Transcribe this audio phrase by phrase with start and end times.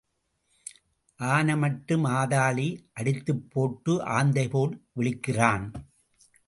[1.19, 2.67] ஆனமட்டும் ஆதாளி
[2.93, 5.71] அடித்துப் போட்டு ஆந்தை போல் விழிக்கிறான்.